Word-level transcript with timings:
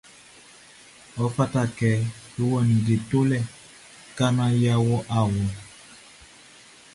Ɔ 1.23 1.23
fata 1.35 1.61
kɛ 1.77 1.89
e 2.39 2.41
wɔ 2.49 2.57
ninnge 2.67 2.95
tolɛ 3.09 3.39
ka 4.17 4.25
naan 4.35 4.53
yʼa 4.61 4.75
wɔ 4.87 4.97
awlo. 5.17 5.45